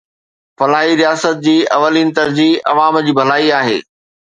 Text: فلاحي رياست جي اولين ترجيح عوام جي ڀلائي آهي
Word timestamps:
فلاحي 0.59 0.91
رياست 1.01 1.35
جي 1.45 1.57
اولين 1.77 2.09
ترجيح 2.17 2.53
عوام 2.71 2.95
جي 3.05 3.13
ڀلائي 3.21 3.49
آهي 3.61 3.79